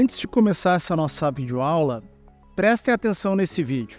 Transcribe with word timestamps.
Antes 0.00 0.20
de 0.20 0.28
começar 0.28 0.74
essa 0.74 0.94
nossa 0.94 1.28
videoaula, 1.28 2.04
prestem 2.54 2.94
atenção 2.94 3.34
nesse 3.34 3.64
vídeo. 3.64 3.98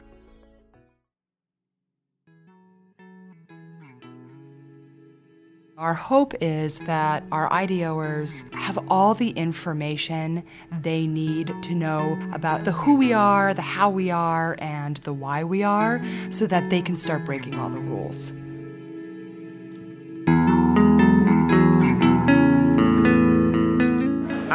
Our 5.77 5.93
hope 5.93 6.37
is 6.39 6.79
that 6.85 7.25
our 7.33 7.49
IDOers 7.51 8.45
have 8.53 8.79
all 8.87 9.13
the 9.13 9.31
information 9.31 10.41
they 10.81 11.05
need 11.05 11.47
to 11.63 11.75
know 11.75 12.17
about 12.31 12.63
the 12.63 12.71
who 12.71 12.95
we 12.95 13.11
are, 13.11 13.53
the 13.53 13.61
how 13.61 13.89
we 13.89 14.09
are, 14.09 14.55
and 14.61 14.95
the 15.03 15.11
why 15.11 15.43
we 15.43 15.63
are 15.63 16.01
so 16.31 16.47
that 16.47 16.69
they 16.69 16.81
can 16.81 16.95
start 16.95 17.25
breaking 17.25 17.59
all 17.59 17.69
the 17.69 17.77
rules. 17.77 18.31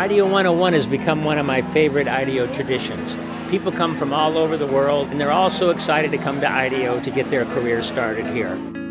IDEO 0.04 0.26
101 0.26 0.74
has 0.74 0.86
become 0.86 1.24
one 1.24 1.38
of 1.38 1.46
my 1.46 1.62
favorite 1.62 2.06
IDEO 2.06 2.52
traditions. 2.52 3.16
People 3.50 3.72
come 3.72 3.96
from 3.96 4.12
all 4.12 4.36
over 4.36 4.58
the 4.58 4.66
world 4.66 5.08
and 5.08 5.18
they're 5.18 5.32
all 5.32 5.48
so 5.48 5.70
excited 5.70 6.12
to 6.12 6.18
come 6.18 6.42
to 6.42 6.46
IDEO 6.46 7.00
to 7.00 7.10
get 7.10 7.30
their 7.30 7.46
career 7.46 7.80
started 7.80 8.28
here. 8.28 8.83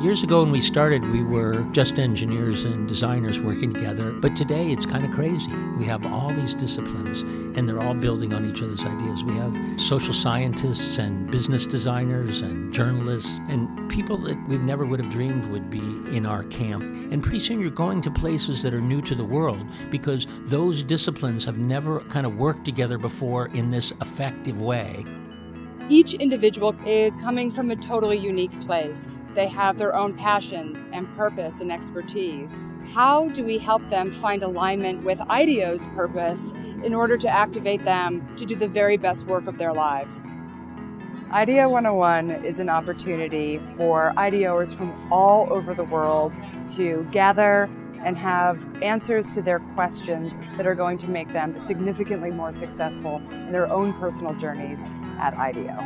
Years 0.00 0.22
ago, 0.22 0.42
when 0.42 0.50
we 0.50 0.62
started, 0.62 1.04
we 1.10 1.22
were 1.22 1.62
just 1.72 1.98
engineers 1.98 2.64
and 2.64 2.88
designers 2.88 3.38
working 3.38 3.70
together. 3.70 4.12
But 4.12 4.34
today, 4.34 4.72
it's 4.72 4.86
kind 4.86 5.04
of 5.04 5.10
crazy. 5.10 5.52
We 5.76 5.84
have 5.84 6.06
all 6.06 6.32
these 6.32 6.54
disciplines, 6.54 7.20
and 7.20 7.68
they're 7.68 7.82
all 7.82 7.92
building 7.92 8.32
on 8.32 8.48
each 8.48 8.62
other's 8.62 8.82
ideas. 8.82 9.22
We 9.22 9.34
have 9.34 9.78
social 9.78 10.14
scientists 10.14 10.96
and 10.96 11.30
business 11.30 11.66
designers 11.66 12.40
and 12.40 12.72
journalists 12.72 13.40
and 13.50 13.90
people 13.90 14.16
that 14.22 14.38
we 14.48 14.56
never 14.56 14.86
would 14.86 15.00
have 15.00 15.12
dreamed 15.12 15.44
would 15.50 15.68
be 15.68 15.84
in 16.16 16.24
our 16.24 16.44
camp. 16.44 16.82
And 17.12 17.22
pretty 17.22 17.40
soon, 17.40 17.60
you're 17.60 17.70
going 17.70 18.00
to 18.00 18.10
places 18.10 18.62
that 18.62 18.72
are 18.72 18.80
new 18.80 19.02
to 19.02 19.14
the 19.14 19.24
world 19.24 19.62
because 19.90 20.26
those 20.46 20.82
disciplines 20.82 21.44
have 21.44 21.58
never 21.58 22.00
kind 22.04 22.24
of 22.24 22.36
worked 22.36 22.64
together 22.64 22.96
before 22.96 23.48
in 23.48 23.70
this 23.70 23.92
effective 24.00 24.62
way. 24.62 25.04
Each 25.90 26.14
individual 26.14 26.72
is 26.86 27.16
coming 27.16 27.50
from 27.50 27.72
a 27.72 27.74
totally 27.74 28.16
unique 28.16 28.60
place. 28.60 29.18
They 29.34 29.48
have 29.48 29.76
their 29.76 29.92
own 29.92 30.14
passions 30.14 30.88
and 30.92 31.12
purpose 31.16 31.60
and 31.60 31.72
expertise. 31.72 32.68
How 32.92 33.28
do 33.30 33.42
we 33.42 33.58
help 33.58 33.88
them 33.88 34.12
find 34.12 34.44
alignment 34.44 35.02
with 35.02 35.20
IDEO's 35.22 35.88
purpose 35.88 36.52
in 36.84 36.94
order 36.94 37.16
to 37.16 37.28
activate 37.28 37.82
them 37.82 38.36
to 38.36 38.46
do 38.46 38.54
the 38.54 38.68
very 38.68 38.98
best 38.98 39.26
work 39.26 39.48
of 39.48 39.58
their 39.58 39.72
lives? 39.72 40.28
IDEO 41.32 41.68
101 41.68 42.44
is 42.44 42.60
an 42.60 42.68
opportunity 42.68 43.58
for 43.76 44.12
IDOers 44.16 44.72
from 44.72 44.94
all 45.12 45.52
over 45.52 45.74
the 45.74 45.82
world 45.82 46.36
to 46.76 47.04
gather 47.10 47.68
and 48.04 48.16
have 48.16 48.64
answers 48.80 49.30
to 49.30 49.42
their 49.42 49.58
questions 49.58 50.38
that 50.56 50.68
are 50.68 50.76
going 50.76 50.98
to 50.98 51.08
make 51.08 51.32
them 51.32 51.58
significantly 51.58 52.30
more 52.30 52.52
successful 52.52 53.20
in 53.32 53.50
their 53.50 53.70
own 53.72 53.92
personal 53.94 54.32
journeys 54.34 54.88
at 55.20 55.36
IDEO. 55.36 55.78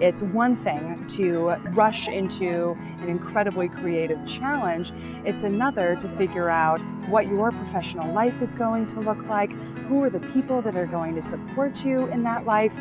It's 0.00 0.22
one 0.22 0.54
thing 0.56 1.04
to 1.08 1.56
rush 1.72 2.06
into 2.06 2.76
an 3.00 3.08
incredibly 3.08 3.68
creative 3.68 4.24
challenge. 4.24 4.92
It's 5.24 5.42
another 5.42 5.96
to 5.96 6.08
figure 6.08 6.48
out 6.48 6.78
what 7.08 7.26
your 7.26 7.50
professional 7.50 8.12
life 8.12 8.40
is 8.40 8.54
going 8.54 8.86
to 8.88 9.00
look 9.00 9.26
like, 9.26 9.50
who 9.88 10.02
are 10.04 10.10
the 10.10 10.20
people 10.20 10.62
that 10.62 10.76
are 10.76 10.86
going 10.86 11.16
to 11.16 11.22
support 11.22 11.84
you 11.84 12.06
in 12.06 12.22
that 12.22 12.46
life, 12.46 12.76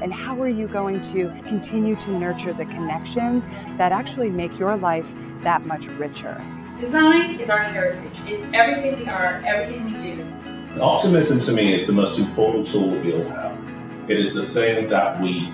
and 0.00 0.12
how 0.12 0.40
are 0.40 0.48
you 0.48 0.66
going 0.66 1.02
to 1.02 1.28
continue 1.46 1.96
to 1.96 2.10
nurture 2.10 2.54
the 2.54 2.64
connections 2.64 3.48
that 3.76 3.92
actually 3.92 4.30
make 4.30 4.58
your 4.58 4.76
life 4.76 5.06
that 5.42 5.66
much 5.66 5.88
richer. 5.88 6.42
Design 6.80 7.38
is 7.38 7.50
our 7.50 7.58
heritage. 7.58 8.18
It's 8.26 8.42
everything 8.54 9.00
we 9.00 9.06
are, 9.06 9.42
everything 9.46 9.92
we 9.92 9.98
do. 9.98 10.80
Optimism 10.80 11.40
to 11.40 11.52
me 11.52 11.74
is 11.74 11.86
the 11.86 11.92
most 11.92 12.18
important 12.18 12.66
tool 12.66 12.88
we 12.88 13.12
all 13.12 13.28
have. 13.30 13.73
It 14.06 14.18
is 14.18 14.34
the 14.34 14.42
thing 14.42 14.90
that 14.90 15.18
we 15.18 15.50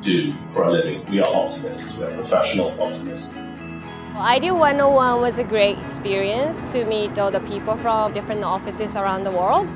do 0.00 0.34
for 0.48 0.64
a 0.64 0.72
living. 0.72 1.06
We 1.08 1.20
are 1.20 1.32
optimists. 1.32 1.96
We 1.96 2.06
are 2.06 2.10
professional 2.10 2.74
optimists. 2.82 3.32
Well, 3.36 4.22
IDEO 4.22 4.54
101 4.54 5.20
was 5.20 5.38
a 5.38 5.44
great 5.44 5.78
experience 5.78 6.64
to 6.72 6.84
meet 6.86 7.16
all 7.20 7.30
the 7.30 7.38
people 7.38 7.76
from 7.76 8.12
different 8.12 8.42
offices 8.42 8.96
around 8.96 9.22
the 9.22 9.30
world. 9.30 9.68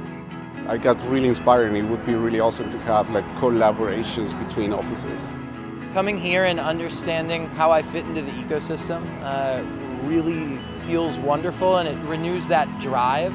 I 0.67 0.79
got 0.79 1.01
really 1.09 1.29
inspired 1.29 1.69
and 1.69 1.77
it 1.77 1.85
would 1.85 2.05
be 2.05 2.17
really 2.17 2.41
awesome 2.41 2.73
to 2.73 2.79
have 2.81 3.09
like 3.11 3.25
collaborations 3.37 4.37
between 4.49 4.73
offices. 4.73 5.33
Coming 5.95 6.19
here 6.19 6.45
and 6.45 6.59
understanding 6.59 7.47
how 7.51 7.71
I 7.71 7.83
fit 7.83 8.05
into 8.05 8.23
the 8.23 8.33
ecosystem 8.33 9.07
uh, 9.23 9.63
really 10.09 10.59
feels 10.87 11.17
wonderful 11.19 11.77
and 11.77 11.89
it 11.89 11.99
renews 12.09 12.49
that 12.49 12.69
drive 12.81 13.33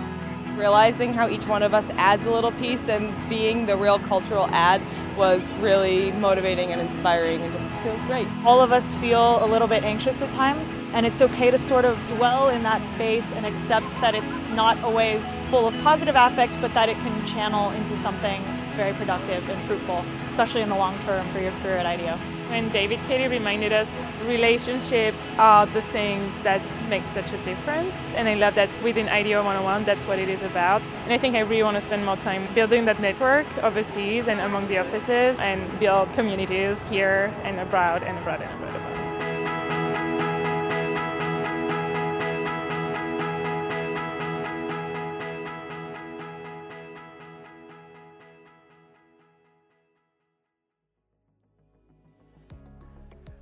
realizing 0.55 1.13
how 1.13 1.27
each 1.29 1.47
one 1.47 1.63
of 1.63 1.73
us 1.73 1.89
adds 1.91 2.25
a 2.25 2.31
little 2.31 2.51
piece 2.53 2.87
and 2.89 3.13
being 3.29 3.65
the 3.65 3.75
real 3.75 3.99
cultural 3.99 4.47
ad 4.47 4.81
was 5.17 5.53
really 5.55 6.11
motivating 6.13 6.71
and 6.71 6.81
inspiring 6.81 7.41
and 7.41 7.53
just 7.53 7.67
feels 7.83 8.01
great. 8.03 8.27
All 8.45 8.61
of 8.61 8.71
us 8.71 8.95
feel 8.95 9.43
a 9.43 9.47
little 9.47 9.67
bit 9.67 9.83
anxious 9.83 10.21
at 10.21 10.31
times, 10.31 10.75
and 10.93 11.05
it's 11.05 11.21
okay 11.21 11.51
to 11.51 11.57
sort 11.57 11.85
of 11.85 11.97
dwell 12.07 12.49
in 12.49 12.63
that 12.63 12.85
space 12.85 13.31
and 13.33 13.45
accept 13.45 13.89
that 14.01 14.15
it's 14.15 14.41
not 14.49 14.77
always 14.79 15.21
full 15.49 15.67
of 15.67 15.73
positive 15.81 16.15
affect, 16.15 16.59
but 16.61 16.73
that 16.73 16.89
it 16.89 16.95
can 16.97 17.25
channel 17.25 17.71
into 17.71 17.95
something 17.97 18.41
very 18.75 18.93
productive 18.93 19.47
and 19.49 19.67
fruitful, 19.67 20.03
especially 20.31 20.61
in 20.61 20.69
the 20.69 20.75
long 20.75 20.97
term 20.99 21.29
for 21.31 21.39
your 21.39 21.51
career 21.61 21.77
at 21.77 21.85
IDEO. 21.85 22.17
When 22.49 22.69
David 22.69 22.99
Katie 23.07 23.27
reminded 23.27 23.71
us 23.71 23.87
relationship 24.25 25.15
are 25.37 25.65
the 25.65 25.81
things 25.93 26.31
that 26.43 26.61
make 26.89 27.05
such 27.05 27.31
a 27.33 27.37
difference. 27.43 27.95
And 28.15 28.27
I 28.27 28.35
love 28.35 28.55
that 28.55 28.69
within 28.83 29.09
IDEO 29.09 29.43
101, 29.43 29.85
that's 29.85 30.05
what 30.05 30.19
it 30.19 30.29
is 30.29 30.43
about. 30.43 30.81
And 31.03 31.13
I 31.13 31.17
think 31.17 31.35
I 31.35 31.39
really 31.39 31.63
want 31.63 31.75
to 31.75 31.81
spend 31.81 32.05
more 32.05 32.17
time 32.17 32.47
building 32.53 32.85
that 32.85 32.99
network 32.99 33.47
overseas 33.63 34.27
and 34.27 34.39
among 34.39 34.67
the 34.67 34.77
offices 34.77 35.02
and 35.09 35.61
build 35.79 36.11
communities 36.13 36.87
here 36.87 37.33
and 37.43 37.59
abroad 37.59 38.03
and 38.03 38.17
abroad 38.19 38.41
and 38.41 38.51
abroad. 38.51 38.75
abroad. 38.75 38.93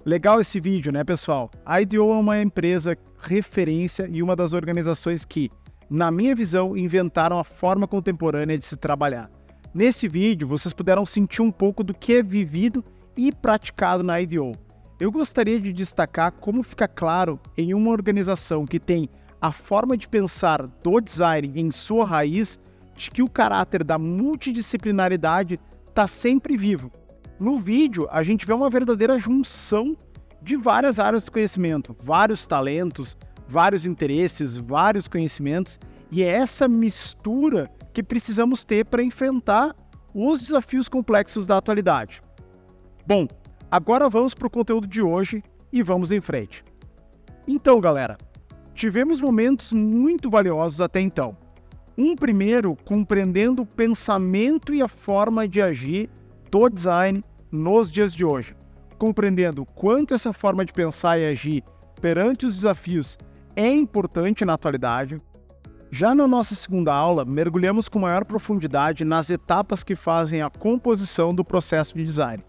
Legal 0.03 0.41
esse 0.41 0.59
vídeo, 0.59 0.91
né, 0.91 1.03
pessoal? 1.03 1.51
A 1.63 1.79
IDEO 1.79 2.11
é 2.11 2.17
uma 2.17 2.41
empresa 2.41 2.97
referência 3.19 4.07
e 4.11 4.23
uma 4.23 4.35
das 4.35 4.51
organizações 4.51 5.23
que, 5.23 5.51
na 5.87 6.09
minha 6.09 6.33
visão, 6.33 6.75
inventaram 6.75 7.37
a 7.37 7.43
forma 7.43 7.87
contemporânea 7.87 8.57
de 8.57 8.65
se 8.65 8.75
trabalhar. 8.75 9.29
Nesse 9.73 10.07
vídeo, 10.07 10.47
vocês 10.47 10.73
puderam 10.73 11.05
sentir 11.05 11.41
um 11.41 11.51
pouco 11.51 11.83
do 11.83 11.93
que 11.93 12.13
é 12.13 12.23
vivido 12.23 12.83
e 13.15 13.31
praticado 13.31 14.03
na 14.03 14.19
IDEO. 14.19 14.53
Eu 14.99 15.11
gostaria 15.11 15.59
de 15.59 15.71
destacar 15.71 16.31
como 16.33 16.61
fica 16.61 16.87
claro 16.87 17.39
em 17.57 17.73
uma 17.73 17.91
organização 17.91 18.65
que 18.65 18.79
tem 18.79 19.09
a 19.39 19.51
forma 19.51 19.97
de 19.97 20.07
pensar 20.07 20.67
do 20.67 20.99
design 20.99 21.51
em 21.55 21.71
sua 21.71 22.05
raiz, 22.05 22.59
de 22.95 23.09
que 23.09 23.23
o 23.23 23.29
caráter 23.29 23.83
da 23.83 23.97
multidisciplinaridade 23.97 25.59
está 25.89 26.05
sempre 26.05 26.55
vivo 26.55 26.91
no 27.41 27.57
vídeo, 27.57 28.07
a 28.11 28.21
gente 28.21 28.45
vê 28.45 28.53
uma 28.53 28.69
verdadeira 28.69 29.17
junção 29.17 29.97
de 30.43 30.55
várias 30.55 30.99
áreas 30.99 31.23
do 31.23 31.31
conhecimento, 31.31 31.95
vários 31.99 32.45
talentos, 32.45 33.17
vários 33.47 33.83
interesses, 33.83 34.55
vários 34.55 35.07
conhecimentos, 35.07 35.79
e 36.11 36.21
é 36.21 36.27
essa 36.27 36.67
mistura 36.67 37.67
que 37.93 38.03
precisamos 38.03 38.63
ter 38.63 38.85
para 38.85 39.03
enfrentar 39.03 39.75
os 40.13 40.41
desafios 40.41 40.87
complexos 40.89 41.47
da 41.47 41.57
atualidade. 41.57 42.21
Bom, 43.05 43.27
agora 43.69 44.09
vamos 44.09 44.33
para 44.33 44.47
o 44.47 44.51
conteúdo 44.51 44.87
de 44.87 45.01
hoje 45.01 45.43
e 45.71 45.81
vamos 45.81 46.11
em 46.11 46.21
frente. 46.21 46.63
Então, 47.47 47.79
galera, 47.79 48.17
tivemos 48.73 49.19
momentos 49.19 49.73
muito 49.73 50.29
valiosos 50.29 50.81
até 50.81 50.99
então. 50.99 51.35
Um 51.97 52.15
primeiro 52.15 52.75
compreendendo 52.85 53.63
o 53.63 53.65
pensamento 53.65 54.73
e 54.73 54.81
a 54.81 54.87
forma 54.87 55.47
de 55.47 55.61
agir 55.61 56.09
do 56.49 56.69
design 56.69 57.23
nos 57.51 57.91
dias 57.91 58.13
de 58.13 58.23
hoje, 58.23 58.55
compreendendo 58.97 59.65
quanto 59.65 60.13
essa 60.13 60.31
forma 60.31 60.65
de 60.65 60.73
pensar 60.73 61.17
e 61.19 61.27
agir 61.27 61.63
perante 61.99 62.45
os 62.45 62.55
desafios 62.55 63.17
é 63.55 63.69
importante 63.69 64.45
na 64.45 64.53
atualidade. 64.53 65.21
Já 65.93 66.15
na 66.15 66.25
nossa 66.25 66.55
segunda 66.55 66.93
aula, 66.93 67.25
mergulhamos 67.25 67.89
com 67.89 67.99
maior 67.99 68.23
profundidade 68.23 69.03
nas 69.03 69.29
etapas 69.29 69.83
que 69.83 69.93
fazem 69.93 70.41
a 70.41 70.49
composição 70.49 71.35
do 71.35 71.43
processo 71.43 71.95
de 71.95 72.05
design. 72.05 72.41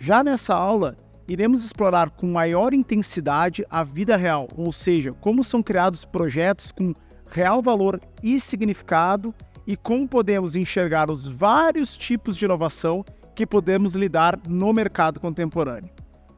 Já 0.00 0.24
nessa 0.24 0.52
aula, 0.52 0.96
iremos 1.28 1.64
explorar 1.64 2.10
com 2.10 2.26
maior 2.26 2.74
intensidade 2.74 3.64
a 3.70 3.84
vida 3.84 4.16
real, 4.16 4.48
ou 4.56 4.72
seja, 4.72 5.12
como 5.20 5.44
são 5.44 5.62
criados 5.62 6.04
projetos 6.04 6.72
com 6.72 6.92
real 7.30 7.62
valor 7.62 8.00
e 8.20 8.40
significado 8.40 9.32
e 9.64 9.76
como 9.76 10.08
podemos 10.08 10.56
enxergar 10.56 11.08
os 11.08 11.24
vários 11.24 11.96
tipos 11.96 12.36
de 12.36 12.46
inovação 12.46 13.04
que 13.32 13.46
podemos 13.46 13.94
lidar 13.94 14.36
no 14.48 14.72
mercado 14.72 15.20
contemporâneo. 15.20 15.90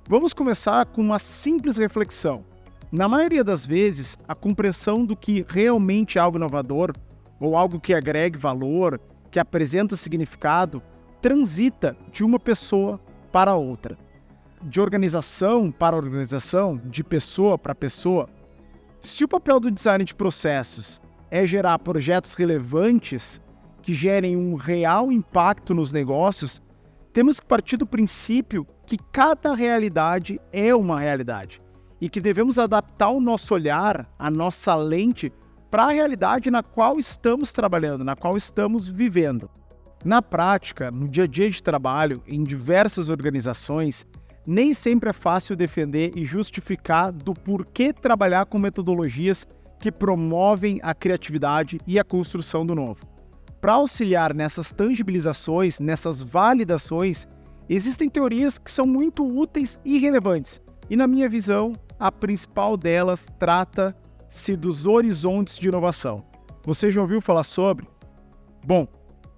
Vamos 0.06 0.34
começar 0.34 0.84
com 0.84 1.00
uma 1.00 1.18
simples 1.18 1.78
reflexão. 1.78 2.44
Na 2.92 3.06
maioria 3.06 3.44
das 3.44 3.64
vezes, 3.64 4.18
a 4.26 4.34
compreensão 4.34 5.06
do 5.06 5.14
que 5.14 5.46
realmente 5.48 6.18
é 6.18 6.20
algo 6.20 6.38
inovador 6.38 6.92
ou 7.38 7.56
algo 7.56 7.78
que 7.78 7.94
agregue 7.94 8.36
valor 8.36 9.00
que 9.30 9.38
apresenta 9.38 9.96
significado, 9.96 10.82
transita 11.22 11.96
de 12.10 12.24
uma 12.24 12.40
pessoa 12.40 13.00
para 13.30 13.54
outra. 13.54 13.96
De 14.60 14.80
organização 14.80 15.70
para 15.70 15.96
organização, 15.96 16.78
de 16.84 17.04
pessoa 17.04 17.56
para 17.56 17.76
pessoa. 17.76 18.28
Se 19.00 19.22
o 19.22 19.28
papel 19.28 19.60
do 19.60 19.70
design 19.70 20.04
de 20.04 20.12
processos 20.12 21.00
é 21.30 21.46
gerar 21.46 21.78
projetos 21.78 22.34
relevantes 22.34 23.40
que 23.82 23.94
gerem 23.94 24.36
um 24.36 24.56
real 24.56 25.12
impacto 25.12 25.72
nos 25.76 25.92
negócios, 25.92 26.60
temos 27.12 27.38
que 27.38 27.46
partir 27.46 27.76
do 27.76 27.86
princípio 27.86 28.66
que 28.84 28.98
cada 29.12 29.54
realidade 29.54 30.40
é 30.52 30.74
uma 30.74 30.98
realidade 30.98 31.62
e 32.00 32.08
que 32.08 32.20
devemos 32.20 32.58
adaptar 32.58 33.10
o 33.10 33.20
nosso 33.20 33.54
olhar, 33.54 34.08
a 34.18 34.30
nossa 34.30 34.74
lente, 34.74 35.32
para 35.70 35.84
a 35.84 35.92
realidade 35.92 36.50
na 36.50 36.62
qual 36.62 36.98
estamos 36.98 37.52
trabalhando, 37.52 38.04
na 38.04 38.16
qual 38.16 38.36
estamos 38.36 38.88
vivendo. 38.88 39.48
Na 40.04 40.22
prática, 40.22 40.90
no 40.90 41.06
dia 41.06 41.24
a 41.24 41.26
dia 41.26 41.50
de 41.50 41.62
trabalho, 41.62 42.22
em 42.26 42.42
diversas 42.42 43.10
organizações, 43.10 44.06
nem 44.46 44.72
sempre 44.72 45.10
é 45.10 45.12
fácil 45.12 45.54
defender 45.54 46.12
e 46.16 46.24
justificar 46.24 47.12
do 47.12 47.34
porquê 47.34 47.92
trabalhar 47.92 48.46
com 48.46 48.58
metodologias 48.58 49.46
que 49.78 49.92
promovem 49.92 50.80
a 50.82 50.94
criatividade 50.94 51.78
e 51.86 51.98
a 51.98 52.04
construção 52.04 52.64
do 52.66 52.74
novo. 52.74 53.06
Para 53.60 53.74
auxiliar 53.74 54.32
nessas 54.32 54.72
tangibilizações, 54.72 55.78
nessas 55.78 56.22
validações, 56.22 57.28
existem 57.68 58.08
teorias 58.08 58.58
que 58.58 58.70
são 58.70 58.86
muito 58.86 59.22
úteis 59.24 59.78
e 59.84 59.98
relevantes. 59.98 60.60
E 60.88 60.96
na 60.96 61.06
minha 61.06 61.28
visão, 61.28 61.74
a 62.00 62.10
principal 62.10 62.78
delas 62.78 63.28
trata-se 63.38 64.56
dos 64.56 64.86
horizontes 64.86 65.58
de 65.58 65.68
inovação. 65.68 66.24
Você 66.64 66.90
já 66.90 67.02
ouviu 67.02 67.20
falar 67.20 67.44
sobre? 67.44 67.86
Bom, 68.66 68.88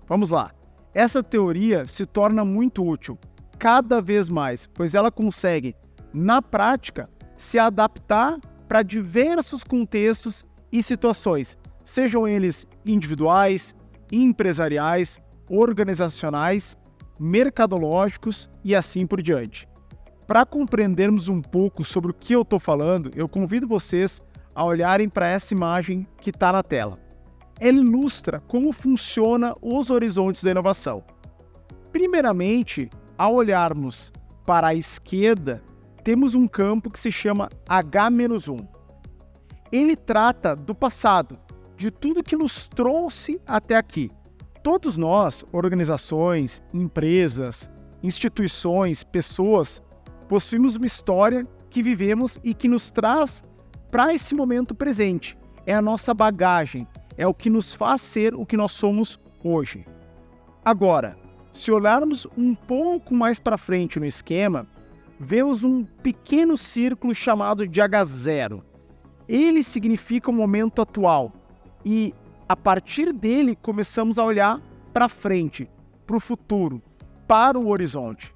vamos 0.06 0.30
lá. 0.30 0.52
Essa 0.94 1.22
teoria 1.22 1.86
se 1.88 2.06
torna 2.06 2.44
muito 2.44 2.86
útil 2.86 3.18
cada 3.58 4.00
vez 4.00 4.28
mais, 4.28 4.68
pois 4.72 4.94
ela 4.94 5.10
consegue, 5.10 5.74
na 6.12 6.40
prática, 6.40 7.10
se 7.36 7.58
adaptar 7.58 8.38
para 8.68 8.82
diversos 8.82 9.64
contextos 9.64 10.44
e 10.70 10.82
situações, 10.82 11.58
sejam 11.84 12.28
eles 12.28 12.66
individuais, 12.86 13.74
empresariais, 14.10 15.20
organizacionais, 15.48 16.76
mercadológicos 17.18 18.48
e 18.64 18.74
assim 18.74 19.06
por 19.06 19.20
diante. 19.20 19.68
Para 20.32 20.46
compreendermos 20.46 21.28
um 21.28 21.42
pouco 21.42 21.84
sobre 21.84 22.10
o 22.10 22.14
que 22.14 22.32
eu 22.32 22.40
estou 22.40 22.58
falando, 22.58 23.10
eu 23.14 23.28
convido 23.28 23.68
vocês 23.68 24.18
a 24.54 24.64
olharem 24.64 25.06
para 25.06 25.28
essa 25.28 25.52
imagem 25.52 26.08
que 26.22 26.30
está 26.30 26.50
na 26.50 26.62
tela. 26.62 26.98
Ela 27.60 27.76
ilustra 27.76 28.40
como 28.48 28.72
funciona 28.72 29.54
os 29.60 29.90
horizontes 29.90 30.42
da 30.42 30.50
inovação. 30.50 31.04
Primeiramente, 31.92 32.88
ao 33.18 33.34
olharmos 33.34 34.10
para 34.46 34.68
a 34.68 34.74
esquerda, 34.74 35.62
temos 36.02 36.34
um 36.34 36.48
campo 36.48 36.90
que 36.90 36.98
se 36.98 37.12
chama 37.12 37.50
H-1. 37.68 38.66
Ele 39.70 39.94
trata 39.94 40.56
do 40.56 40.74
passado, 40.74 41.38
de 41.76 41.90
tudo 41.90 42.24
que 42.24 42.36
nos 42.36 42.66
trouxe 42.68 43.38
até 43.46 43.76
aqui. 43.76 44.10
Todos 44.62 44.96
nós, 44.96 45.44
organizações, 45.52 46.62
empresas, 46.72 47.68
instituições, 48.02 49.04
pessoas, 49.04 49.82
possuímos 50.32 50.76
uma 50.76 50.86
história 50.86 51.46
que 51.68 51.82
vivemos 51.82 52.38
e 52.42 52.54
que 52.54 52.66
nos 52.66 52.90
traz 52.90 53.44
para 53.90 54.14
esse 54.14 54.34
momento 54.34 54.74
presente. 54.74 55.36
É 55.66 55.74
a 55.74 55.82
nossa 55.82 56.14
bagagem, 56.14 56.88
é 57.18 57.26
o 57.26 57.34
que 57.34 57.50
nos 57.50 57.74
faz 57.74 58.00
ser 58.00 58.34
o 58.34 58.46
que 58.46 58.56
nós 58.56 58.72
somos 58.72 59.20
hoje. 59.44 59.84
Agora, 60.64 61.18
se 61.52 61.70
olharmos 61.70 62.26
um 62.34 62.54
pouco 62.54 63.14
mais 63.14 63.38
para 63.38 63.58
frente 63.58 64.00
no 64.00 64.06
esquema, 64.06 64.66
vemos 65.20 65.64
um 65.64 65.84
pequeno 65.84 66.56
círculo 66.56 67.14
chamado 67.14 67.68
de 67.68 67.82
H0. 67.82 68.62
Ele 69.28 69.62
significa 69.62 70.30
o 70.30 70.34
momento 70.34 70.80
atual, 70.80 71.30
e 71.84 72.14
a 72.48 72.56
partir 72.56 73.12
dele 73.12 73.54
começamos 73.54 74.18
a 74.18 74.24
olhar 74.24 74.62
para 74.94 75.10
frente, 75.10 75.68
para 76.06 76.16
o 76.16 76.20
futuro, 76.20 76.80
para 77.28 77.58
o 77.58 77.68
horizonte. 77.68 78.34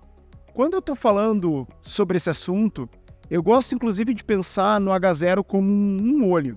Quando 0.56 0.73
eu 0.73 0.79
estou 0.79 0.97
falando 0.97 1.69
sobre 1.82 2.17
esse 2.17 2.31
assunto, 2.31 2.88
eu 3.31 3.43
gosto 3.43 3.75
inclusive 3.75 4.14
de 4.14 4.25
pensar 4.25 4.81
no 4.81 4.91
H0 4.91 5.44
como 5.44 5.70
um 5.70 6.31
olho. 6.31 6.56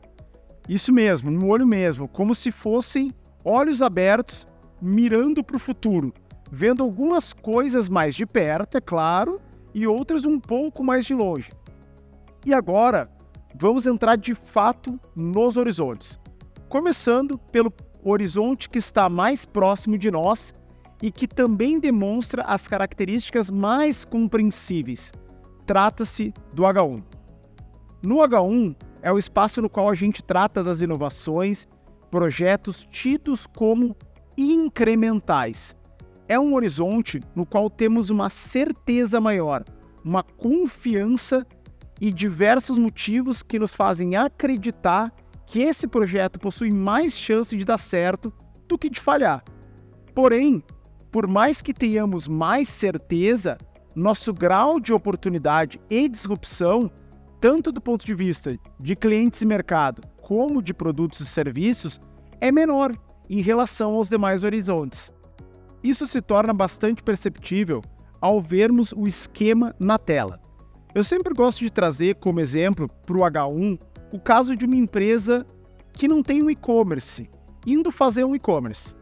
Isso 0.70 0.94
mesmo, 0.94 1.30
um 1.30 1.46
olho 1.50 1.68
mesmo, 1.68 2.08
como 2.08 2.34
se 2.34 2.50
fossem 2.50 3.12
olhos 3.44 3.82
abertos 3.82 4.48
mirando 4.82 5.44
para 5.44 5.58
o 5.58 5.60
futuro, 5.60 6.14
vendo 6.50 6.82
algumas 6.82 7.34
coisas 7.34 7.90
mais 7.90 8.16
de 8.16 8.26
perto, 8.26 8.78
é 8.78 8.80
claro, 8.80 9.42
e 9.74 9.86
outras 9.86 10.24
um 10.24 10.40
pouco 10.40 10.82
mais 10.82 11.06
de 11.06 11.14
longe. 11.14 11.52
E 12.46 12.54
agora, 12.54 13.12
vamos 13.54 13.86
entrar 13.86 14.16
de 14.16 14.34
fato 14.34 14.98
nos 15.14 15.58
horizontes 15.58 16.18
começando 16.70 17.38
pelo 17.52 17.74
horizonte 18.04 18.70
que 18.70 18.78
está 18.78 19.10
mais 19.10 19.44
próximo 19.44 19.98
de 19.98 20.10
nós 20.10 20.54
e 21.02 21.12
que 21.12 21.28
também 21.28 21.80
demonstra 21.80 22.44
as 22.44 22.68
características 22.68 23.50
mais 23.50 24.04
compreensíveis. 24.04 25.12
Trata-se 25.66 26.34
do 26.54 26.64
H1. 26.64 27.04
No 28.04 28.18
H1 28.18 28.76
é 29.02 29.12
o 29.12 29.18
espaço 29.18 29.62
no 29.62 29.70
qual 29.70 29.90
a 29.90 29.96
gente 29.96 30.24
trata 30.24 30.64
das 30.64 30.82
inovações, 30.82 31.68
projetos 32.10 32.86
tidos 32.90 33.46
como 33.48 33.96
incrementais. 34.38 35.76
É 36.28 36.40
um 36.40 36.54
horizonte 36.54 37.20
no 37.36 37.46
qual 37.46 37.70
temos 37.70 38.10
uma 38.10 38.30
certeza 38.30 39.20
maior, 39.20 39.64
uma 40.04 40.24
confiança 40.24 41.46
e 42.00 42.12
diversos 42.12 42.78
motivos 42.78 43.44
que 43.44 43.60
nos 43.60 43.74
fazem 43.74 44.16
acreditar 44.16 45.12
que 45.46 45.60
esse 45.60 45.88
projeto 45.88 46.40
possui 46.40 46.72
mais 46.72 47.18
chance 47.18 47.58
de 47.58 47.66
dar 47.66 47.80
certo 47.80 48.32
do 48.68 48.78
que 48.78 48.90
de 48.90 49.00
falhar. 49.00 49.44
Porém, 50.14 50.64
por 51.12 51.28
mais 51.28 51.62
que 51.62 51.74
tenhamos 51.74 52.28
mais 52.28 52.70
certeza, 52.70 53.58
nosso 53.96 54.34
grau 54.34 54.80
de 54.80 54.94
oportunidade 54.94 55.80
e 55.90 56.08
disrupção, 56.08 56.92
tanto 57.42 57.72
do 57.72 57.82
ponto 57.82 58.06
de 58.06 58.14
vista 58.14 58.58
de 58.80 58.96
clientes 58.96 59.42
e 59.42 59.46
mercado, 59.46 60.02
como 60.22 60.62
de 60.62 60.74
produtos 60.74 61.20
e 61.22 61.26
serviços, 61.26 62.00
é 62.40 62.52
menor 62.52 62.96
em 63.30 63.42
relação 63.42 63.96
aos 63.96 64.10
demais 64.10 64.44
horizontes. 64.44 65.12
Isso 65.84 66.06
se 66.06 66.22
torna 66.22 66.54
bastante 66.54 67.02
perceptível 67.02 67.82
ao 68.22 68.42
vermos 68.42 68.92
o 68.92 69.08
esquema 69.08 69.74
na 69.80 69.98
tela. 69.98 70.40
Eu 70.94 71.04
sempre 71.04 71.34
gosto 71.34 71.60
de 71.60 71.70
trazer 71.70 72.16
como 72.16 72.40
exemplo 72.40 72.90
para 73.06 73.18
o 73.18 73.22
H1 73.22 73.80
o 74.12 74.20
caso 74.20 74.56
de 74.56 74.66
uma 74.66 74.76
empresa 74.76 75.46
que 75.94 76.08
não 76.08 76.22
tem 76.22 76.44
um 76.44 76.50
e-commerce 76.50 77.30
indo 77.66 77.92
fazer 77.92 78.24
um 78.24 78.36
e-commerce. 78.36 78.96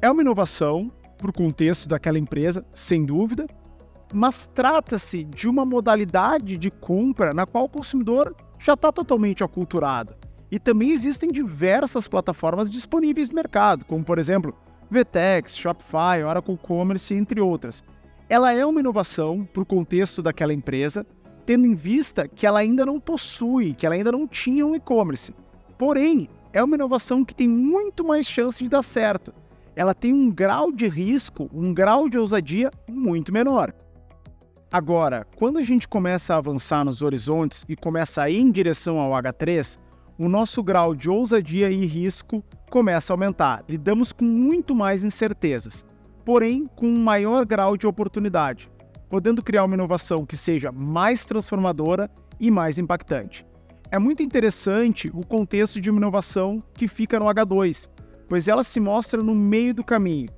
É 0.00 0.10
uma 0.10 0.22
inovação 0.22 0.92
para 1.24 1.30
o 1.30 1.32
contexto 1.32 1.88
daquela 1.88 2.18
empresa, 2.18 2.66
sem 2.74 3.06
dúvida, 3.06 3.46
mas 4.12 4.46
trata-se 4.46 5.24
de 5.24 5.48
uma 5.48 5.64
modalidade 5.64 6.58
de 6.58 6.70
compra 6.70 7.32
na 7.32 7.46
qual 7.46 7.64
o 7.64 7.68
consumidor 7.68 8.36
já 8.58 8.74
está 8.74 8.92
totalmente 8.92 9.42
aculturado. 9.42 10.14
E 10.50 10.58
também 10.58 10.90
existem 10.90 11.32
diversas 11.32 12.06
plataformas 12.06 12.68
disponíveis 12.68 13.30
no 13.30 13.36
mercado, 13.36 13.86
como 13.86 14.04
por 14.04 14.18
exemplo 14.18 14.54
Vtex, 14.90 15.56
Shopify, 15.56 16.22
Oracle 16.22 16.58
Commerce, 16.58 17.14
entre 17.14 17.40
outras. 17.40 17.82
Ela 18.28 18.52
é 18.52 18.66
uma 18.66 18.80
inovação 18.80 19.48
para 19.50 19.62
o 19.62 19.66
contexto 19.66 20.22
daquela 20.22 20.52
empresa, 20.52 21.06
tendo 21.46 21.64
em 21.66 21.74
vista 21.74 22.28
que 22.28 22.46
ela 22.46 22.58
ainda 22.58 22.84
não 22.84 23.00
possui, 23.00 23.72
que 23.72 23.86
ela 23.86 23.94
ainda 23.94 24.12
não 24.12 24.28
tinha 24.28 24.66
um 24.66 24.74
e-commerce. 24.74 25.34
Porém, 25.78 26.28
é 26.52 26.62
uma 26.62 26.76
inovação 26.76 27.24
que 27.24 27.34
tem 27.34 27.48
muito 27.48 28.04
mais 28.04 28.26
chance 28.26 28.62
de 28.62 28.68
dar 28.68 28.82
certo. 28.82 29.32
Ela 29.76 29.94
tem 29.94 30.12
um 30.12 30.30
grau 30.30 30.70
de 30.70 30.88
risco, 30.88 31.48
um 31.52 31.72
grau 31.72 32.08
de 32.08 32.18
ousadia 32.18 32.70
muito 32.88 33.32
menor. 33.32 33.72
Agora, 34.72 35.26
quando 35.36 35.58
a 35.58 35.62
gente 35.62 35.86
começa 35.86 36.34
a 36.34 36.38
avançar 36.38 36.84
nos 36.84 37.02
horizontes 37.02 37.64
e 37.68 37.76
começa 37.76 38.22
a 38.22 38.30
ir 38.30 38.40
em 38.40 38.50
direção 38.50 38.98
ao 38.98 39.12
H3, 39.12 39.78
o 40.18 40.28
nosso 40.28 40.62
grau 40.62 40.94
de 40.94 41.08
ousadia 41.08 41.70
e 41.70 41.84
risco 41.86 42.44
começa 42.70 43.12
a 43.12 43.14
aumentar. 43.14 43.64
Lidamos 43.68 44.12
com 44.12 44.24
muito 44.24 44.74
mais 44.74 45.04
incertezas, 45.04 45.84
porém 46.24 46.66
com 46.76 46.86
um 46.86 47.02
maior 47.02 47.44
grau 47.44 47.76
de 47.76 47.86
oportunidade 47.86 48.70
podendo 49.14 49.44
criar 49.44 49.62
uma 49.62 49.76
inovação 49.76 50.26
que 50.26 50.36
seja 50.36 50.72
mais 50.72 51.24
transformadora 51.24 52.10
e 52.40 52.50
mais 52.50 52.78
impactante. 52.78 53.46
É 53.88 53.96
muito 53.96 54.24
interessante 54.24 55.08
o 55.14 55.24
contexto 55.24 55.80
de 55.80 55.88
uma 55.88 56.00
inovação 56.00 56.60
que 56.74 56.88
fica 56.88 57.20
no 57.20 57.26
H2, 57.26 57.88
pois 58.28 58.48
ela 58.48 58.62
se 58.62 58.80
mostra 58.80 59.22
no 59.22 59.34
meio 59.34 59.74
do 59.74 59.84
caminho. 59.84 60.28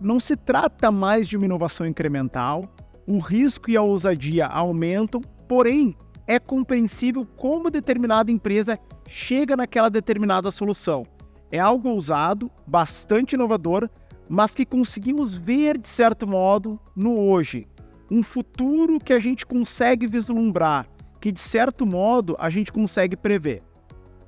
Não 0.00 0.20
se 0.20 0.36
trata 0.36 0.90
mais 0.90 1.26
de 1.26 1.36
uma 1.36 1.46
inovação 1.46 1.86
incremental, 1.86 2.64
o 3.06 3.18
risco 3.18 3.70
e 3.70 3.76
a 3.76 3.82
ousadia 3.82 4.46
aumentam, 4.46 5.20
porém 5.48 5.96
é 6.26 6.38
compreensível 6.38 7.26
como 7.36 7.70
determinada 7.70 8.30
empresa 8.30 8.78
chega 9.08 9.56
naquela 9.56 9.88
determinada 9.88 10.50
solução. 10.50 11.04
É 11.50 11.58
algo 11.58 11.88
ousado, 11.88 12.50
bastante 12.66 13.32
inovador, 13.32 13.88
mas 14.28 14.54
que 14.54 14.66
conseguimos 14.66 15.34
ver 15.34 15.78
de 15.78 15.88
certo 15.88 16.26
modo 16.26 16.78
no 16.94 17.18
hoje, 17.18 17.66
um 18.10 18.22
futuro 18.22 18.98
que 18.98 19.12
a 19.12 19.18
gente 19.18 19.46
consegue 19.46 20.06
vislumbrar, 20.06 20.86
que 21.18 21.32
de 21.32 21.40
certo 21.40 21.86
modo 21.86 22.36
a 22.38 22.50
gente 22.50 22.70
consegue 22.70 23.16
prever. 23.16 23.62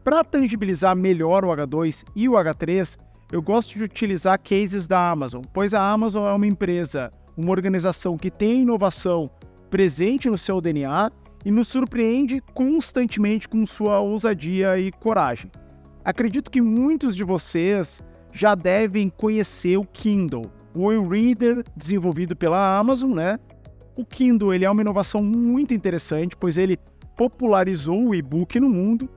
Para 0.02 0.24
tangibilizar 0.24 0.96
melhor 0.96 1.44
o 1.44 1.48
H2 1.48 2.04
e 2.16 2.26
o 2.26 2.32
H3, 2.32 2.98
eu 3.30 3.42
gosto 3.42 3.76
de 3.76 3.84
utilizar 3.84 4.40
cases 4.40 4.88
da 4.88 5.10
Amazon, 5.10 5.42
pois 5.52 5.74
a 5.74 5.92
Amazon 5.92 6.26
é 6.26 6.32
uma 6.32 6.46
empresa, 6.46 7.12
uma 7.36 7.50
organização 7.50 8.16
que 8.16 8.30
tem 8.30 8.62
inovação 8.62 9.30
presente 9.68 10.30
no 10.30 10.38
seu 10.38 10.58
DNA 10.58 11.12
e 11.44 11.50
nos 11.50 11.68
surpreende 11.68 12.40
constantemente 12.54 13.46
com 13.46 13.66
sua 13.66 14.00
ousadia 14.00 14.78
e 14.78 14.90
coragem. 14.90 15.50
Acredito 16.02 16.50
que 16.50 16.62
muitos 16.62 17.14
de 17.14 17.22
vocês 17.22 18.02
já 18.32 18.54
devem 18.54 19.10
conhecer 19.10 19.76
o 19.76 19.84
Kindle, 19.84 20.50
o 20.74 20.90
e-reader 20.90 21.62
desenvolvido 21.76 22.34
pela 22.34 22.78
Amazon, 22.78 23.12
né? 23.12 23.38
O 23.94 24.04
Kindle 24.06 24.54
ele 24.54 24.64
é 24.64 24.70
uma 24.70 24.80
inovação 24.80 25.22
muito 25.22 25.74
interessante, 25.74 26.34
pois 26.34 26.56
ele 26.56 26.78
popularizou 27.18 28.08
o 28.08 28.14
e-book 28.14 28.58
no 28.58 28.70
mundo 28.70 29.10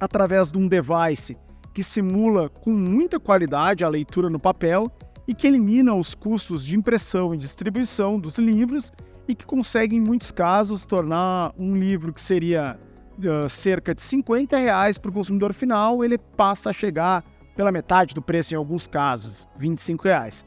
através 0.00 0.50
de 0.50 0.58
um 0.58 0.66
device 0.66 1.36
que 1.74 1.82
simula 1.82 2.48
com 2.48 2.70
muita 2.70 3.20
qualidade 3.20 3.84
a 3.84 3.88
leitura 3.88 4.28
no 4.28 4.38
papel 4.38 4.90
e 5.26 5.34
que 5.34 5.46
elimina 5.46 5.94
os 5.94 6.14
custos 6.14 6.64
de 6.64 6.74
impressão 6.74 7.34
e 7.34 7.38
distribuição 7.38 8.18
dos 8.18 8.38
livros 8.38 8.92
e 9.28 9.34
que 9.34 9.44
consegue, 9.44 9.94
em 9.94 10.00
muitos 10.00 10.32
casos, 10.32 10.84
tornar 10.84 11.52
um 11.58 11.76
livro 11.76 12.12
que 12.12 12.20
seria 12.20 12.78
uh, 13.18 13.48
cerca 13.48 13.94
de 13.94 14.00
50 14.00 14.56
reais 14.56 14.96
para 14.96 15.10
o 15.10 15.14
consumidor 15.14 15.52
final, 15.52 16.02
ele 16.02 16.16
passa 16.16 16.70
a 16.70 16.72
chegar 16.72 17.22
pela 17.54 17.70
metade 17.70 18.14
do 18.14 18.22
preço 18.22 18.54
em 18.54 18.56
alguns 18.56 18.86
casos, 18.86 19.46
25 19.58 20.04
reais. 20.04 20.44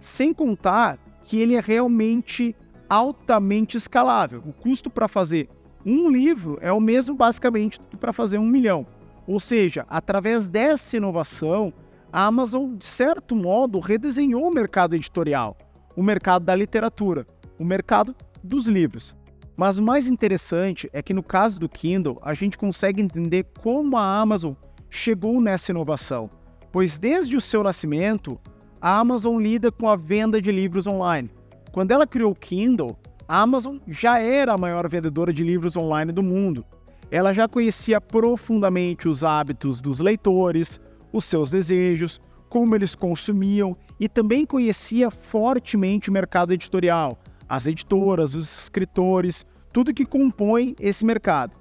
Sem 0.00 0.34
contar 0.34 0.98
que 1.22 1.40
ele 1.40 1.54
é 1.54 1.60
realmente 1.60 2.56
altamente 2.88 3.76
escalável. 3.76 4.42
O 4.44 4.52
custo 4.52 4.90
para 4.90 5.06
fazer 5.06 5.48
um 5.86 6.10
livro 6.10 6.58
é 6.60 6.72
o 6.72 6.80
mesmo 6.80 7.14
basicamente 7.14 7.78
do 7.78 7.86
que 7.86 7.96
para 7.96 8.12
fazer 8.12 8.38
um 8.38 8.46
milhão. 8.46 8.86
Ou 9.26 9.40
seja, 9.40 9.86
através 9.88 10.48
dessa 10.48 10.96
inovação, 10.96 11.72
a 12.12 12.26
Amazon, 12.26 12.76
de 12.76 12.84
certo 12.84 13.34
modo, 13.34 13.80
redesenhou 13.80 14.46
o 14.46 14.54
mercado 14.54 14.94
editorial, 14.94 15.56
o 15.96 16.02
mercado 16.02 16.44
da 16.44 16.54
literatura, 16.54 17.26
o 17.58 17.64
mercado 17.64 18.14
dos 18.42 18.66
livros. 18.66 19.16
Mas 19.56 19.78
o 19.78 19.82
mais 19.82 20.06
interessante 20.06 20.90
é 20.92 21.02
que 21.02 21.14
no 21.14 21.22
caso 21.22 21.58
do 21.58 21.68
Kindle, 21.68 22.20
a 22.22 22.34
gente 22.34 22.58
consegue 22.58 23.00
entender 23.00 23.46
como 23.60 23.96
a 23.96 24.20
Amazon 24.20 24.54
chegou 24.90 25.40
nessa 25.40 25.72
inovação, 25.72 26.28
pois 26.70 26.98
desde 26.98 27.36
o 27.36 27.40
seu 27.40 27.62
nascimento, 27.62 28.38
a 28.80 28.98
Amazon 28.98 29.40
lida 29.40 29.72
com 29.72 29.88
a 29.88 29.96
venda 29.96 30.42
de 30.42 30.52
livros 30.52 30.86
online. 30.86 31.30
Quando 31.72 31.92
ela 31.92 32.06
criou 32.06 32.32
o 32.32 32.36
Kindle, 32.36 32.96
a 33.26 33.40
Amazon 33.40 33.78
já 33.88 34.18
era 34.18 34.52
a 34.52 34.58
maior 34.58 34.88
vendedora 34.88 35.32
de 35.32 35.42
livros 35.42 35.76
online 35.76 36.12
do 36.12 36.22
mundo. 36.22 36.64
Ela 37.10 37.32
já 37.32 37.48
conhecia 37.48 38.00
profundamente 38.00 39.08
os 39.08 39.22
hábitos 39.22 39.80
dos 39.80 40.00
leitores, 40.00 40.80
os 41.12 41.24
seus 41.24 41.50
desejos, 41.50 42.20
como 42.48 42.74
eles 42.74 42.94
consumiam 42.94 43.76
e 43.98 44.08
também 44.08 44.46
conhecia 44.46 45.10
fortemente 45.10 46.08
o 46.08 46.12
mercado 46.12 46.52
editorial, 46.52 47.18
as 47.48 47.66
editoras, 47.66 48.34
os 48.34 48.60
escritores, 48.60 49.44
tudo 49.72 49.94
que 49.94 50.04
compõe 50.04 50.74
esse 50.78 51.04
mercado. 51.04 51.52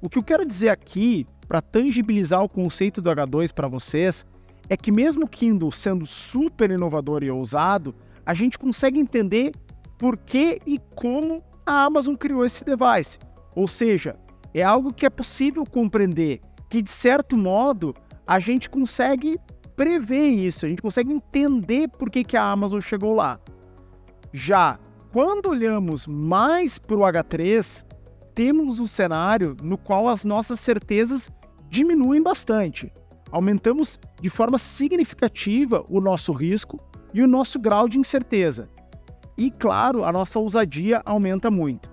O 0.00 0.08
que 0.08 0.18
eu 0.18 0.22
quero 0.22 0.44
dizer 0.44 0.68
aqui, 0.68 1.26
para 1.46 1.60
tangibilizar 1.60 2.42
o 2.42 2.48
conceito 2.48 3.00
do 3.00 3.10
H2 3.10 3.52
para 3.52 3.68
vocês, 3.68 4.26
é 4.68 4.76
que 4.76 4.92
mesmo 4.92 5.24
o 5.24 5.28
Kindle 5.28 5.72
sendo 5.72 6.04
super 6.06 6.70
inovador 6.70 7.22
e 7.22 7.30
ousado, 7.30 7.94
a 8.24 8.34
gente 8.34 8.58
consegue 8.58 9.00
entender 9.00 9.52
por 9.98 10.16
que 10.16 10.60
e 10.66 10.78
como 10.94 11.42
a 11.64 11.84
Amazon 11.84 12.14
criou 12.14 12.44
esse 12.44 12.64
device. 12.64 13.18
Ou 13.54 13.66
seja, 13.66 14.14
é 14.54 14.62
algo 14.62 14.92
que 14.92 15.06
é 15.06 15.10
possível 15.10 15.64
compreender, 15.64 16.40
que 16.68 16.82
de 16.82 16.90
certo 16.90 17.36
modo 17.36 17.94
a 18.26 18.38
gente 18.40 18.68
consegue 18.68 19.38
prever 19.76 20.28
isso, 20.28 20.66
a 20.66 20.68
gente 20.68 20.82
consegue 20.82 21.12
entender 21.12 21.88
por 21.88 22.10
que, 22.10 22.24
que 22.24 22.36
a 22.36 22.50
Amazon 22.50 22.80
chegou 22.80 23.14
lá. 23.14 23.38
Já 24.32 24.78
quando 25.12 25.48
olhamos 25.48 26.06
mais 26.06 26.78
para 26.78 26.96
o 26.96 27.00
H3, 27.00 27.84
temos 28.34 28.78
um 28.78 28.86
cenário 28.86 29.56
no 29.62 29.78
qual 29.78 30.06
as 30.06 30.24
nossas 30.24 30.60
certezas 30.60 31.30
diminuem 31.70 32.22
bastante. 32.22 32.92
Aumentamos 33.30 33.98
de 34.20 34.28
forma 34.28 34.58
significativa 34.58 35.84
o 35.88 36.00
nosso 36.00 36.32
risco 36.32 36.78
e 37.14 37.22
o 37.22 37.26
nosso 37.26 37.58
grau 37.58 37.88
de 37.88 37.98
incerteza. 37.98 38.68
E, 39.36 39.50
claro, 39.50 40.04
a 40.04 40.12
nossa 40.12 40.38
ousadia 40.38 41.00
aumenta 41.06 41.50
muito. 41.50 41.90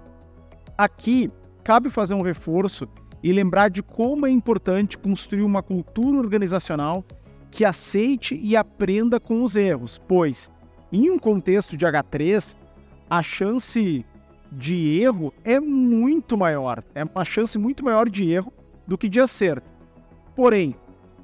Aqui, 0.78 1.32
cabe 1.66 1.90
fazer 1.90 2.14
um 2.14 2.22
reforço 2.22 2.88
e 3.24 3.34
lembrar 3.34 3.70
de 3.70 3.82
como 3.82 4.28
é 4.28 4.30
importante 4.30 5.00
construir 5.00 5.42
uma 5.42 5.64
cultura 5.64 6.20
organizacional 6.20 7.04
que 7.50 7.66
aceite 7.66 8.40
e 8.42 8.56
aprenda 8.56 9.20
com 9.20 9.44
os 9.44 9.56
erros, 9.56 10.00
pois, 10.08 10.52
em 10.94 11.10
um 11.10 11.18
contexto 11.18 11.76
de 11.76 11.84
H3, 11.84 12.56
a 13.10 13.24
chance 13.24 14.06
de 14.52 15.02
erro 15.02 15.34
é 15.44 15.60
muito 15.60 16.38
maior. 16.38 16.84
É 16.94 17.04
uma 17.04 17.26
chance 17.26 17.58
muito 17.58 17.84
maior 17.84 18.08
de 18.08 18.30
erro 18.30 18.54
do 18.86 18.96
que 18.96 19.10
de 19.10 19.20
acerto. 19.20 19.68
Porém, 20.36 20.76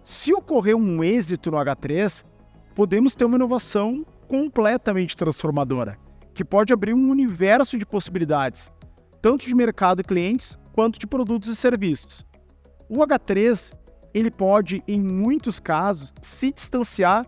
se 0.01 0.33
ocorrer 0.33 0.75
um 0.75 1.03
êxito 1.03 1.51
no 1.51 1.57
H3, 1.57 2.25
podemos 2.73 3.13
ter 3.13 3.25
uma 3.25 3.35
inovação 3.35 4.03
completamente 4.27 5.15
transformadora, 5.15 5.99
que 6.33 6.43
pode 6.43 6.73
abrir 6.73 6.95
um 6.95 7.11
universo 7.11 7.77
de 7.77 7.85
possibilidades, 7.85 8.71
tanto 9.21 9.45
de 9.45 9.53
mercado 9.53 10.01
e 10.01 10.03
clientes 10.03 10.57
quanto 10.73 10.99
de 10.99 11.05
produtos 11.05 11.49
e 11.49 11.55
serviços. 11.55 12.25
O 12.89 12.97
H3 12.97 13.71
ele 14.13 14.31
pode, 14.31 14.83
em 14.87 14.99
muitos 14.99 15.59
casos, 15.59 16.13
se 16.21 16.51
distanciar 16.51 17.25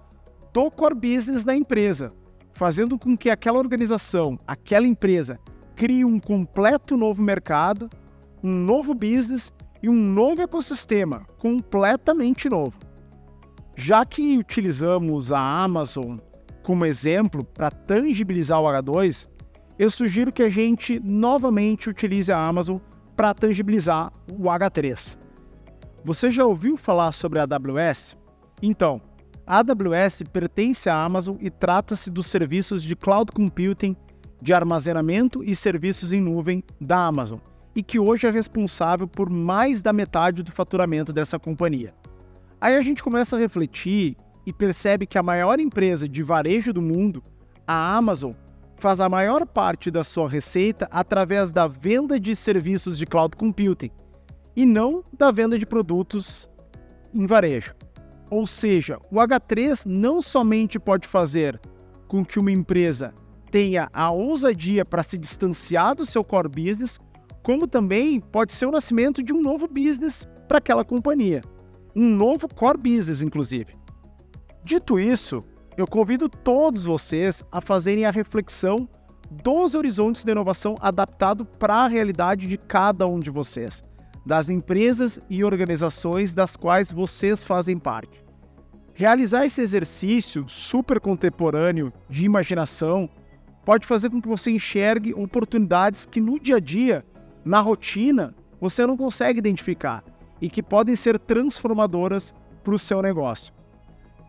do 0.51 0.69
core 0.69 0.95
business 0.95 1.43
da 1.43 1.55
empresa, 1.55 2.13
fazendo 2.53 2.97
com 2.99 3.17
que 3.17 3.29
aquela 3.29 3.59
organização, 3.59 4.39
aquela 4.45 4.85
empresa, 4.85 5.39
crie 5.75 6.03
um 6.03 6.19
completo 6.19 6.97
novo 6.97 7.21
mercado, 7.21 7.89
um 8.43 8.51
novo 8.51 8.93
business 8.93 9.51
e 9.81 9.89
um 9.89 9.95
novo 9.95 10.41
ecossistema 10.41 11.25
completamente 11.37 12.49
novo. 12.49 12.77
Já 13.75 14.05
que 14.05 14.37
utilizamos 14.37 15.31
a 15.31 15.39
Amazon 15.39 16.17
como 16.61 16.85
exemplo 16.85 17.43
para 17.43 17.71
tangibilizar 17.71 18.61
o 18.61 18.65
H2, 18.65 19.27
eu 19.77 19.89
sugiro 19.89 20.31
que 20.31 20.43
a 20.43 20.49
gente 20.49 20.99
novamente 20.99 21.89
utilize 21.89 22.31
a 22.31 22.37
Amazon 22.37 22.77
para 23.15 23.33
tangibilizar 23.33 24.11
o 24.31 24.43
H3. 24.43 25.17
Você 26.03 26.29
já 26.29 26.45
ouviu 26.45 26.77
falar 26.77 27.11
sobre 27.11 27.39
a 27.39 27.43
AWS? 27.43 28.17
Então, 28.61 29.01
a 29.45 29.59
AWS 29.59 30.23
pertence 30.31 30.89
à 30.89 31.03
Amazon 31.03 31.37
e 31.39 31.49
trata-se 31.49 32.09
dos 32.09 32.27
serviços 32.27 32.83
de 32.83 32.95
cloud 32.95 33.31
computing, 33.31 33.95
de 34.41 34.53
armazenamento 34.53 35.43
e 35.43 35.55
serviços 35.55 36.13
em 36.13 36.21
nuvem 36.21 36.63
da 36.79 37.05
Amazon, 37.05 37.39
e 37.75 37.81
que 37.81 37.99
hoje 37.99 38.27
é 38.27 38.31
responsável 38.31 39.07
por 39.07 39.29
mais 39.29 39.81
da 39.81 39.93
metade 39.93 40.43
do 40.43 40.51
faturamento 40.51 41.11
dessa 41.11 41.39
companhia. 41.39 41.93
Aí 42.59 42.75
a 42.75 42.81
gente 42.81 43.03
começa 43.03 43.35
a 43.35 43.39
refletir 43.39 44.15
e 44.45 44.53
percebe 44.53 45.05
que 45.05 45.17
a 45.17 45.23
maior 45.23 45.59
empresa 45.59 46.07
de 46.07 46.21
varejo 46.21 46.73
do 46.73 46.81
mundo, 46.81 47.23
a 47.65 47.95
Amazon, 47.95 48.33
faz 48.83 48.99
a 48.99 49.07
maior 49.07 49.45
parte 49.45 49.89
da 49.89 50.03
sua 50.03 50.27
receita 50.27 50.89
através 50.91 51.53
da 51.53 51.69
venda 51.69 52.19
de 52.19 52.35
serviços 52.35 52.97
de 52.97 53.05
cloud 53.05 53.37
computing 53.37 53.89
e 54.57 54.65
não 54.65 55.05
da 55.17 55.31
venda 55.31 55.57
de 55.57 55.65
produtos 55.65 56.49
em 57.13 57.25
varejo. 57.25 57.73
Ou 58.29 58.45
seja, 58.45 58.99
o 59.09 59.15
H3 59.15 59.85
não 59.85 60.21
somente 60.21 60.77
pode 60.77 61.07
fazer 61.07 61.61
com 62.09 62.25
que 62.25 62.37
uma 62.37 62.51
empresa 62.51 63.13
tenha 63.49 63.87
a 63.93 64.11
ousadia 64.11 64.83
para 64.83 65.01
se 65.01 65.17
distanciar 65.17 65.95
do 65.95 66.05
seu 66.05 66.21
core 66.21 66.49
business, 66.49 66.99
como 67.41 67.69
também 67.69 68.19
pode 68.19 68.51
ser 68.51 68.65
o 68.65 68.71
nascimento 68.71 69.23
de 69.23 69.31
um 69.31 69.41
novo 69.41 69.65
business 69.65 70.27
para 70.45 70.57
aquela 70.57 70.83
companhia. 70.83 71.41
Um 71.95 72.13
novo 72.13 72.53
core 72.53 72.79
business, 72.79 73.21
inclusive. 73.21 73.77
Dito 74.61 74.99
isso, 74.99 75.41
eu 75.77 75.87
convido 75.87 76.29
todos 76.29 76.83
vocês 76.83 77.43
a 77.51 77.59
fazerem 77.59 78.05
a 78.05 78.11
reflexão 78.11 78.87
dos 79.29 79.73
horizontes 79.73 80.23
de 80.23 80.31
inovação 80.31 80.75
adaptado 80.79 81.45
para 81.45 81.75
a 81.75 81.87
realidade 81.87 82.47
de 82.47 82.57
cada 82.57 83.07
um 83.07 83.19
de 83.19 83.31
vocês, 83.31 83.83
das 84.25 84.49
empresas 84.49 85.19
e 85.29 85.43
organizações 85.43 86.35
das 86.35 86.55
quais 86.55 86.91
vocês 86.91 87.43
fazem 87.43 87.79
parte. 87.79 88.23
Realizar 88.93 89.45
esse 89.45 89.61
exercício 89.61 90.47
super 90.47 90.99
contemporâneo 90.99 91.91
de 92.07 92.25
imaginação 92.25 93.09
pode 93.65 93.87
fazer 93.87 94.11
com 94.11 94.21
que 94.21 94.27
você 94.27 94.51
enxergue 94.51 95.13
oportunidades 95.15 96.05
que 96.05 96.21
no 96.21 96.39
dia 96.39 96.57
a 96.57 96.59
dia, 96.59 97.03
na 97.43 97.59
rotina, 97.59 98.35
você 98.61 98.85
não 98.85 98.95
consegue 98.95 99.39
identificar 99.39 100.03
e 100.39 100.49
que 100.49 100.61
podem 100.61 100.95
ser 100.95 101.17
transformadoras 101.17 102.33
para 102.63 102.75
o 102.75 102.79
seu 102.79 103.01
negócio. 103.01 103.51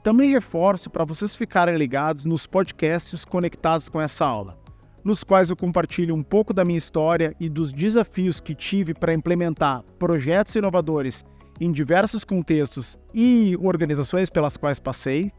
Também 0.05 0.31
reforço 0.31 0.91
para 0.91 1.03
vocês 1.03 1.35
ficarem 1.35 1.79
ligados 1.79 2.27
nos 2.27 2.47
podcasts 2.47 3.25
conectados 3.25 3.89
com 3.89 3.99
essa 3.99 4.27
aula, 4.27 4.59
nos 5.03 5.25
quais 5.25 5.49
eu 5.49 5.57
compartilho 5.57 6.15
um 6.15 6.23
pouco 6.23 6.53
da 6.53 6.63
minha 6.63 6.77
história 6.77 7.35
e 7.41 7.49
dos 7.49 7.73
desafios 7.73 8.39
que 8.39 8.55
tive 8.55 8.93
para 8.93 9.15
implementar 9.15 9.83
projetos 9.99 10.55
inovadores 10.57 11.25
em 11.59 11.73
diversos 11.73 12.23
contextos 12.23 12.99
e 13.15 13.57
organizações 13.63 14.29
pelas 14.29 14.59
quais 14.59 14.79
passei. 14.79 15.31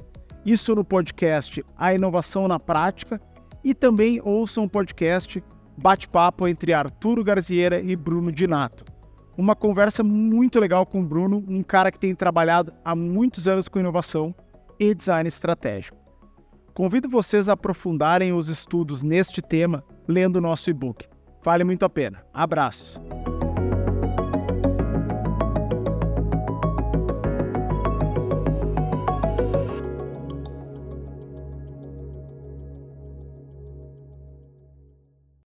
Isso 0.43 0.73
no 0.73 0.83
podcast 0.83 1.63
A 1.77 1.93
Inovação 1.93 2.47
na 2.47 2.59
Prática 2.59 3.21
e 3.63 3.71
também 3.75 4.19
ouçam 4.23 4.63
um 4.63 4.67
podcast 4.67 5.43
Bate-Papo 5.77 6.47
entre 6.47 6.73
Arturo 6.73 7.23
Garziera 7.23 7.79
e 7.79 7.95
Bruno 7.95 8.31
Dinato. 8.31 8.83
Uma 9.37 9.55
conversa 9.55 10.01
muito 10.01 10.59
legal 10.59 10.87
com 10.87 11.01
o 11.01 11.05
Bruno, 11.05 11.45
um 11.47 11.61
cara 11.61 11.91
que 11.91 11.99
tem 11.99 12.15
trabalhado 12.15 12.73
há 12.83 12.95
muitos 12.95 13.47
anos 13.47 13.67
com 13.67 13.79
inovação 13.79 14.33
e 14.79 14.93
design 14.93 15.27
estratégico. 15.27 15.97
Convido 16.73 17.07
vocês 17.07 17.47
a 17.47 17.53
aprofundarem 17.53 18.33
os 18.33 18.49
estudos 18.49 19.01
neste 19.01 19.41
tema 19.41 19.83
lendo 20.07 20.41
nosso 20.41 20.69
e-book. 20.69 21.07
Vale 21.43 21.63
muito 21.63 21.85
a 21.85 21.89
pena. 21.89 22.25
Abraços! 22.33 22.99